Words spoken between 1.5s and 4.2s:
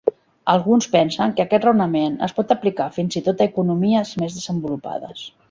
raonament es pot aplicar fins i tot a economies